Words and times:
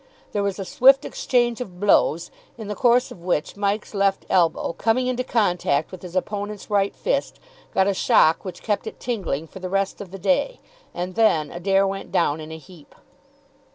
There 0.31 0.41
was 0.41 0.57
a 0.57 0.65
swift 0.65 1.05
exchange 1.05 1.61
of 1.61 1.79
blows, 1.79 2.31
in 2.57 2.67
the 2.69 2.73
course 2.73 3.11
of 3.11 3.21
which 3.21 3.55
Mike's 3.55 3.93
left 3.93 4.25
elbow, 4.31 4.73
coming 4.73 5.05
into 5.05 5.23
contact 5.23 5.91
with 5.91 6.01
his 6.01 6.15
opponent's 6.15 6.71
right 6.71 6.95
fist, 6.95 7.39
got 7.75 7.85
a 7.85 7.93
shock 7.93 8.43
which 8.43 8.63
kept 8.63 8.87
it 8.87 8.99
tingling 8.99 9.45
for 9.45 9.59
the 9.59 9.69
rest 9.69 10.01
of 10.01 10.09
the 10.09 10.17
day; 10.17 10.59
and 10.91 11.13
then 11.13 11.51
Adair 11.51 11.85
went 11.85 12.11
down 12.11 12.41
in 12.41 12.51
a 12.51 12.57
heap. 12.57 12.95